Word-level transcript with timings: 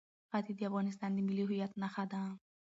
ښتې 0.29 0.51
د 0.57 0.61
افغانستان 0.69 1.09
د 1.13 1.17
ملي 1.27 1.43
هویت 1.47 1.71
نښه 1.81 2.03
ده. 2.11 2.21